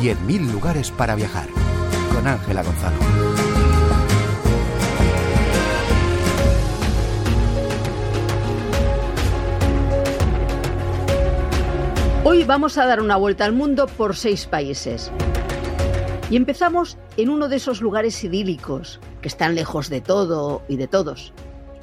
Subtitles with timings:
[0.00, 1.46] 10.000 lugares para viajar.
[2.14, 2.96] Con Ángela Gonzalo.
[12.24, 15.12] Hoy vamos a dar una vuelta al mundo por seis países.
[16.30, 20.86] Y empezamos en uno de esos lugares idílicos, que están lejos de todo y de
[20.86, 21.34] todos.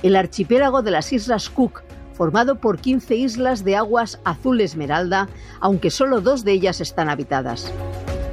[0.01, 1.83] El archipiélago de las Islas Cook,
[2.17, 5.29] formado por 15 islas de aguas azul esmeralda,
[5.61, 7.71] aunque solo dos de ellas están habitadas.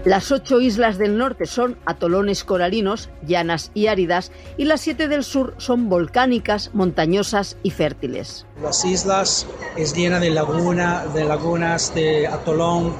[0.05, 5.25] Las ocho islas del norte son atolones coralinos, llanas y áridas, y las siete del
[5.25, 8.45] sur son volcánicas, montañosas y fértiles.
[8.63, 12.93] Las islas es llena de laguna, de lagunas, de atolón,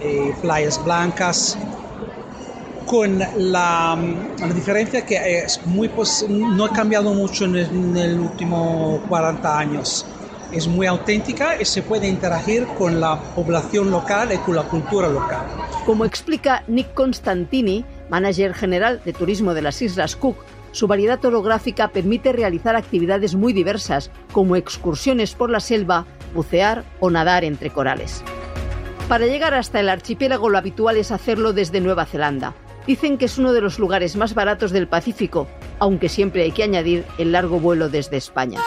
[0.00, 1.56] eh, playas blancas,
[2.86, 5.88] con la, la, diferencia que es muy
[6.28, 10.04] no ha cambiado mucho en el, en el último 40 años
[10.52, 15.08] es muy auténtica y se puede interagir con la población local y con la cultura
[15.08, 15.46] local.
[15.86, 20.36] Como explica Nick Constantini, manager general de turismo de las Islas Cook,
[20.72, 27.10] su variedad orográfica permite realizar actividades muy diversas, como excursiones por la selva, bucear o
[27.10, 28.22] nadar entre corales.
[29.08, 32.54] Para llegar hasta el archipiélago lo habitual es hacerlo desde Nueva Zelanda.
[32.86, 35.48] Dicen que es uno de los lugares más baratos del Pacífico,
[35.80, 38.60] aunque siempre hay que añadir el largo vuelo desde España.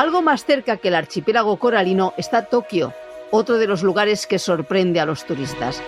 [0.00, 2.94] Algo más cerca que el archipiélago coralino está Tokio,
[3.30, 5.82] otro de los lugares que sorprende a los turistas.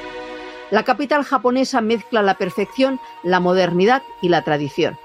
[0.70, 4.98] La capital japonesa mezcla la perfección la modernidad y la tradición.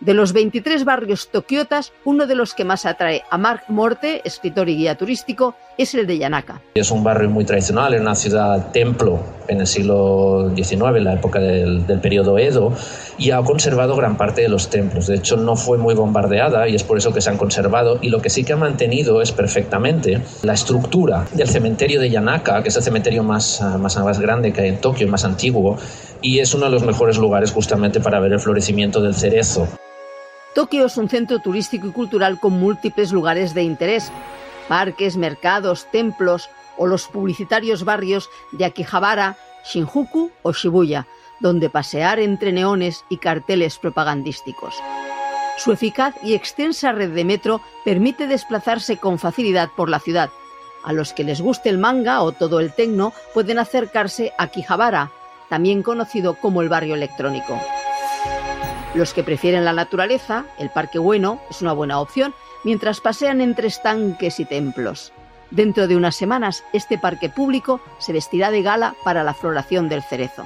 [0.00, 4.70] De los 23 barrios tokiotas, uno de los que más atrae a Mark Morte, escritor
[4.70, 6.60] y guía turístico, es el de Yanaka.
[6.74, 11.14] Es un barrio muy tradicional, es una ciudad templo en el siglo XIX, en la
[11.14, 12.72] época del, del periodo Edo,
[13.18, 15.06] y ha conservado gran parte de los templos.
[15.06, 17.98] De hecho, no fue muy bombardeada y es por eso que se han conservado.
[18.00, 22.62] Y lo que sí que ha mantenido es perfectamente la estructura del cementerio de Yanaka,
[22.62, 25.76] que es el cementerio más, más, más grande que hay en Tokio, más antiguo,
[26.20, 29.68] y es uno de los mejores lugares justamente para ver el florecimiento del cerezo.
[30.54, 34.10] Tokio es un centro turístico y cultural con múltiples lugares de interés,
[34.68, 41.06] parques, mercados, templos o los publicitarios barrios de Akihabara, Shinjuku o Shibuya,
[41.40, 44.74] donde pasear entre neones y carteles propagandísticos.
[45.58, 50.30] Su eficaz y extensa red de metro permite desplazarse con facilidad por la ciudad.
[50.84, 55.10] A los que les guste el manga o todo el tecno pueden acercarse a Akihabara,
[55.48, 57.58] también conocido como el barrio electrónico.
[58.94, 63.68] Los que prefieren la naturaleza, el Parque Bueno es una buena opción mientras pasean entre
[63.68, 65.12] estanques y templos.
[65.50, 70.02] Dentro de unas semanas, este parque público se vestirá de gala para la floración del
[70.02, 70.44] cerezo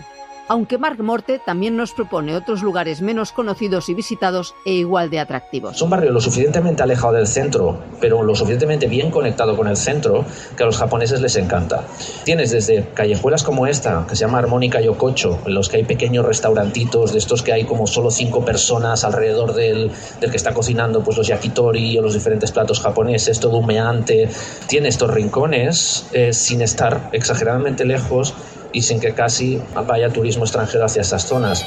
[0.51, 5.21] aunque Mark Morte también nos propone otros lugares menos conocidos y visitados e igual de
[5.21, 5.77] atractivos.
[5.77, 9.77] Es un barrio lo suficientemente alejado del centro, pero lo suficientemente bien conectado con el
[9.77, 10.25] centro,
[10.57, 11.85] que a los japoneses les encanta.
[12.25, 16.27] Tienes desde callejuelas como esta, que se llama Armónica Yokocho, en los que hay pequeños
[16.27, 21.05] restaurantitos, de estos que hay como solo cinco personas alrededor del, del que está cocinando
[21.05, 24.29] pues los yakitori o los diferentes platos japoneses, todo humeante.
[24.67, 28.35] Tiene estos rincones eh, sin estar exageradamente lejos
[28.73, 31.65] y sin que casi vaya turismo extranjero hacia estas zonas.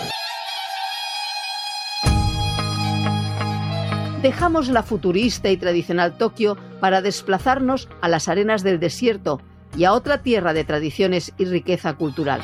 [4.22, 9.42] Dejamos la futurista y tradicional Tokio para desplazarnos a las arenas del desierto
[9.76, 12.42] y a otra tierra de tradiciones y riqueza cultural.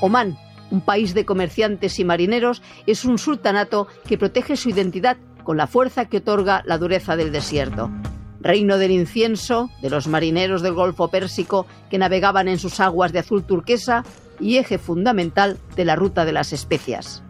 [0.00, 0.38] Omán,
[0.70, 5.66] un país de comerciantes y marineros, es un sultanato que protege su identidad con la
[5.66, 7.90] fuerza que otorga la dureza del desierto
[8.42, 13.20] reino del incienso, de los marineros del Golfo Pérsico que navegaban en sus aguas de
[13.20, 14.04] azul turquesa
[14.40, 17.22] y eje fundamental de la ruta de las especias.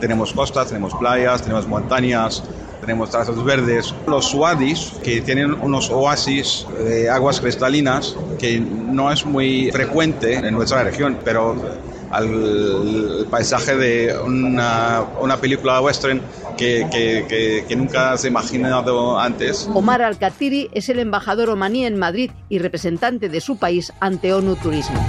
[0.00, 2.42] Tenemos costas, tenemos playas, tenemos montañas,
[2.80, 3.94] tenemos trazas verdes.
[4.06, 10.54] Los wadis, que tienen unos oasis de aguas cristalinas, que no es muy frecuente en
[10.54, 11.56] nuestra región, pero
[12.10, 16.20] al paisaje de una, una película western
[16.56, 19.68] que, que, que, nunca se imaginado antes.
[19.74, 24.56] Omar Al-Khatiri es el embajador omaní en Madrid y representante de su país ante ONU
[24.56, 25.04] Turismo.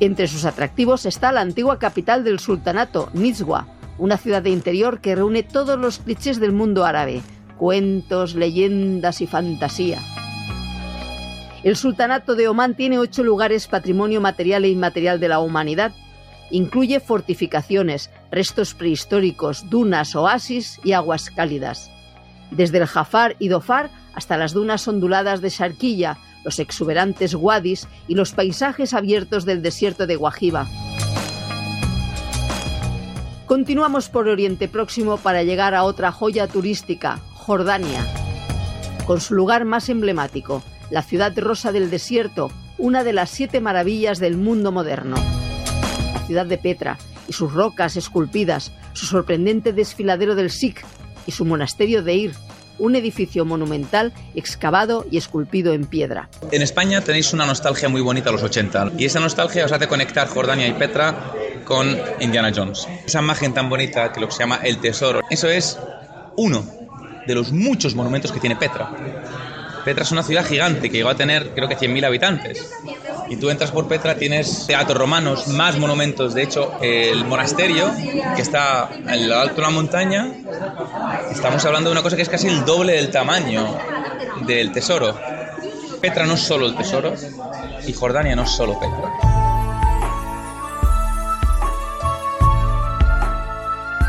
[0.00, 3.66] Entre sus atractivos está la antigua capital del sultanato, Nizwa,
[3.98, 7.20] una ciudad de interior que reúne todos los clichés del mundo árabe,
[7.58, 10.00] cuentos, leyendas y fantasía.
[11.62, 15.92] El Sultanato de Omán tiene ocho lugares patrimonio material e inmaterial de la humanidad.
[16.50, 21.90] Incluye fortificaciones, restos prehistóricos, dunas, oasis y aguas cálidas.
[22.50, 28.14] Desde el Jafar y Dofar hasta las dunas onduladas de Sharquilla, los exuberantes wadis y
[28.14, 30.66] los paisajes abiertos del desierto de Guajiba.
[33.46, 38.06] Continuamos por Oriente Próximo para llegar a otra joya turística, Jordania.
[39.06, 44.18] Con su lugar más emblemático, la ciudad rosa del desierto, una de las siete maravillas
[44.18, 45.16] del mundo moderno.
[46.14, 46.98] La ciudad de Petra
[47.28, 50.84] y sus rocas esculpidas, su sorprendente desfiladero del Sikh
[51.26, 52.34] y su monasterio de Ir,
[52.78, 56.28] un edificio monumental excavado y esculpido en piedra.
[56.50, 59.86] En España tenéis una nostalgia muy bonita a los 80 y esa nostalgia os hace
[59.86, 61.32] conectar Jordania y Petra
[61.64, 62.88] con Indiana Jones.
[63.06, 65.78] Esa imagen tan bonita que lo que se llama el tesoro, eso es
[66.36, 66.64] uno
[67.26, 68.90] de los muchos monumentos que tiene Petra.
[69.84, 72.70] Petra es una ciudad gigante que llegó a tener creo que 100.000 habitantes.
[73.28, 76.34] Y tú entras por Petra, tienes teatros romanos, más monumentos.
[76.34, 77.90] De hecho, el monasterio,
[78.34, 80.32] que está en lo alto de la montaña,
[81.30, 83.78] estamos hablando de una cosa que es casi el doble del tamaño
[84.46, 85.16] del tesoro.
[86.00, 87.14] Petra no es solo el tesoro
[87.86, 89.30] y Jordania no es solo Petra.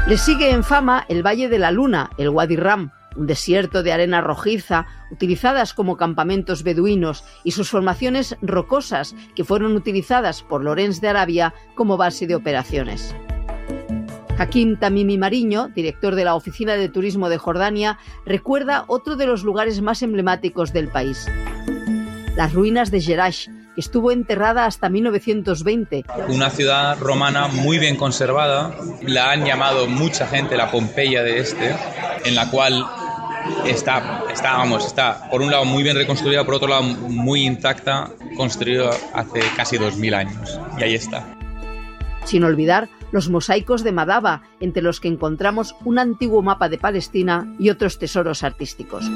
[0.07, 3.91] Le sigue en fama el Valle de la Luna, el Wadi Ram, un desierto de
[3.91, 11.01] arena rojiza, utilizadas como campamentos beduinos, y sus formaciones rocosas, que fueron utilizadas por Lorenz
[11.01, 13.15] de Arabia como base de operaciones.
[14.41, 19.43] Hakim Tamimi Mariño, director de la Oficina de Turismo de Jordania, recuerda otro de los
[19.43, 21.29] lugares más emblemáticos del país.
[22.35, 26.05] Las ruinas de Jerash, que estuvo enterrada hasta 1920.
[26.29, 31.75] Una ciudad romana muy bien conservada, la han llamado mucha gente la Pompeya de este,
[32.25, 32.85] en la cual
[33.65, 38.09] está, está, vamos, está por un lado muy bien reconstruida, por otro lado muy intacta,
[38.35, 40.59] construida hace casi 2000 años.
[40.77, 41.25] Y ahí está.
[42.25, 47.53] Sin olvidar los mosaicos de Madaba, entre los que encontramos un antiguo mapa de Palestina
[47.59, 49.09] y otros tesoros artísticos.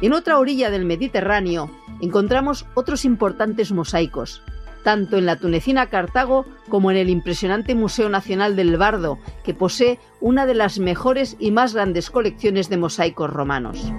[0.00, 1.70] En otra orilla del Mediterráneo
[2.00, 4.42] encontramos otros importantes mosaicos,
[4.82, 9.98] tanto en la tunecina Cartago como en el impresionante Museo Nacional del Bardo, que posee
[10.20, 13.92] una de las mejores y más grandes colecciones de mosaicos romanos.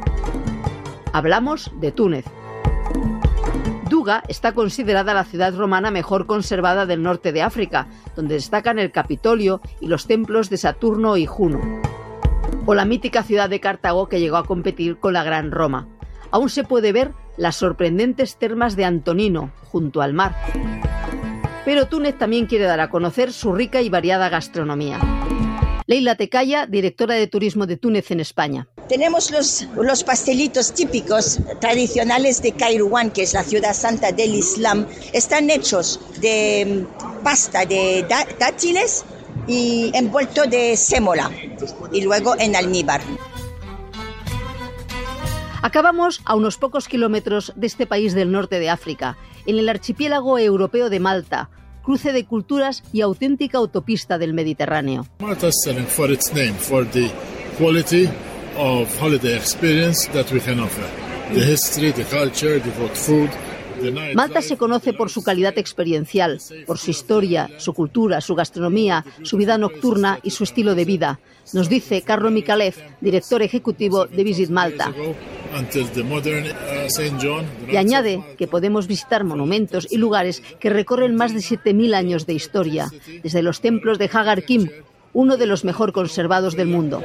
[1.14, 2.26] Hablamos de Túnez.
[3.90, 8.92] Duga está considerada la ciudad romana mejor conservada del norte de África, donde destacan el
[8.92, 11.60] Capitolio y los templos de Saturno y Juno.
[12.66, 15.88] O la mítica ciudad de Cartago que llegó a competir con la Gran Roma.
[16.32, 20.36] Aún se puede ver las sorprendentes termas de Antonino, junto al mar.
[21.66, 25.00] Pero Túnez también quiere dar a conocer su rica y variada gastronomía.
[25.88, 28.68] Leila Tecaya, directora de turismo de Túnez en España.
[28.88, 34.88] Tenemos los, los pastelitos típicos tradicionales de Kairouan, que es la ciudad santa del Islam.
[35.12, 38.06] Están hechos de mm, pasta de
[38.40, 39.04] dátiles
[39.48, 41.30] y envuelto de sémola
[41.92, 43.02] y luego en almíbar.
[45.64, 50.40] Acabamos a unos pocos kilómetros de este país del norte de África, en el archipiélago
[50.40, 51.52] europeo de Malta,
[51.84, 55.06] cruce de culturas y auténtica autopista del Mediterráneo.
[55.20, 57.12] Malta is selling for its name, for the
[57.60, 58.10] quality
[58.58, 60.86] of holiday experience that we can offer.
[61.32, 63.30] The history, the culture, the food,
[64.16, 69.38] Malta se conoce por su calidad experiencial, por su historia, su cultura, su gastronomía, su
[69.38, 71.20] vida nocturna y su estilo de vida,
[71.54, 74.94] nos dice Carlo Mikalev, director ejecutivo de Visit Malta.
[77.70, 82.34] Y añade que podemos visitar monumentos y lugares que recorren más de 7.000 años de
[82.34, 82.90] historia,
[83.22, 84.70] desde los templos de Hagar Kim,
[85.14, 87.04] uno de los mejor conservados del mundo.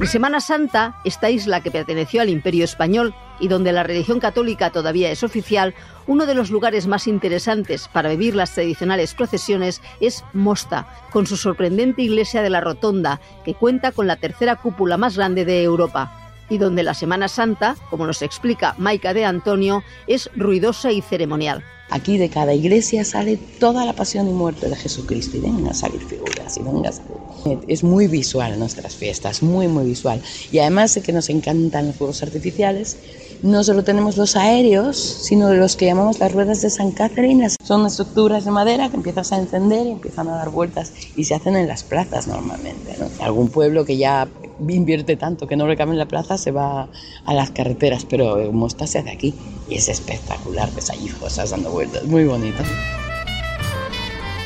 [0.00, 4.70] En Semana Santa, esta isla que perteneció al Imperio Español y donde la religión católica
[4.70, 5.72] todavía es oficial,
[6.06, 11.36] uno de los lugares más interesantes para vivir las tradicionales procesiones es Mosta, con su
[11.36, 16.24] sorprendente iglesia de la Rotonda, que cuenta con la tercera cúpula más grande de Europa
[16.50, 21.64] y donde la Semana Santa, como nos explica Maica de Antonio, es ruidosa y ceremonial.
[21.90, 25.74] Aquí de cada iglesia sale toda la pasión y muerte de Jesucristo y vengan a
[25.74, 27.60] salir figuras y vengan a salir.
[27.68, 30.20] Es muy visual nuestras fiestas, muy, muy visual.
[30.50, 32.96] Y además de que nos encantan los fuegos artificiales,
[33.42, 37.46] no solo tenemos los aéreos, sino los que llamamos las ruedas de San Catherine.
[37.62, 41.34] Son estructuras de madera que empiezas a encender y empiezan a dar vueltas y se
[41.34, 42.96] hacen en las plazas normalmente.
[43.20, 44.26] Algún pueblo que ya
[44.68, 46.88] invierte tanto que no le en la plaza se va
[47.26, 49.34] a las carreteras, pero Mosta se hace aquí
[49.68, 52.62] y es espectacular, ves allí cosas dando vueltas, muy bonito.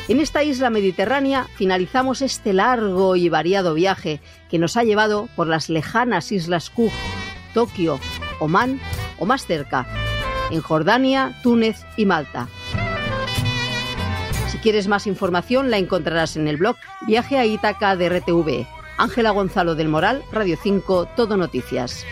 [0.07, 4.19] En esta isla mediterránea finalizamos este largo y variado viaje
[4.49, 6.91] que nos ha llevado por las lejanas islas Cook,
[7.53, 7.99] Tokio,
[8.39, 8.79] Omán
[9.19, 9.87] o más cerca,
[10.49, 12.49] en Jordania, Túnez y Malta.
[14.47, 19.31] Si quieres más información la encontrarás en el blog Viaje a Ítaca de RTV Ángela
[19.31, 22.05] Gonzalo del Moral, Radio 5, Todo Noticias.